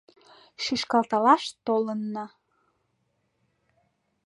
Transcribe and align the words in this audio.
Шӱшкалталаш 0.63 1.43
толынна. 1.65 2.25